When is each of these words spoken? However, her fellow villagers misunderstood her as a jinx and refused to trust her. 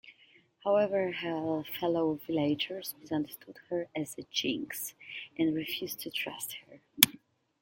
However, 0.63 1.11
her 1.11 1.63
fellow 1.79 2.15
villagers 2.25 2.95
misunderstood 2.99 3.59
her 3.69 3.87
as 3.95 4.17
a 4.17 4.23
jinx 4.31 4.95
and 5.37 5.55
refused 5.55 5.99
to 5.99 6.09
trust 6.09 6.55
her. 6.67 6.81